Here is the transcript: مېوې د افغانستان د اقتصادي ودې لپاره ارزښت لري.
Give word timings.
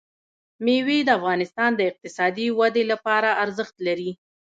مېوې 0.65 0.99
د 1.05 1.09
افغانستان 1.19 1.69
د 1.75 1.81
اقتصادي 1.91 2.47
ودې 2.59 2.83
لپاره 2.91 3.29
ارزښت 3.43 3.75
لري. 3.87 4.11